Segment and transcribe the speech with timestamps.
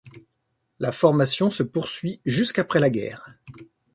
[0.79, 3.35] La formation se poursuit jusqu’après la guerre.